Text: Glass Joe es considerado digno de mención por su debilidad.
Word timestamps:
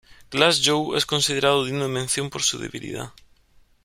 Glass 0.31 0.59
Joe 0.65 0.97
es 0.97 1.05
considerado 1.05 1.63
digno 1.63 1.83
de 1.83 1.89
mención 1.89 2.31
por 2.31 2.41
su 2.41 2.57
debilidad. 2.57 3.11